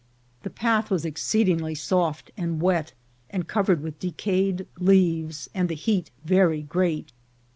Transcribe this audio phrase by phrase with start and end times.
[0.41, 2.93] The path was exceedingly soft and wet,
[3.29, 7.11] and covered with decayed leaves, and the heat very great.